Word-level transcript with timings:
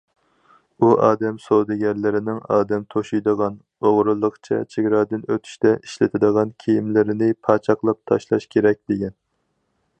ئۇ، 0.77 0.87
ئادەم 1.07 1.35
سودىگەرلىرىنىڭ 1.43 2.39
ئادەم 2.55 2.87
توشۇيدىغان 2.95 3.59
ئوغرىلىقچە 3.89 4.59
چېگرادىن 4.75 5.23
ئۆتۈشتە 5.29 5.75
ئىشلىتىدىغان 5.77 6.57
كېمىلىرىنى 6.65 7.31
پاچاقلاپ 7.49 8.03
تاشلاش 8.13 8.53
كېرەك، 8.57 8.85
دېگەن. 8.93 9.19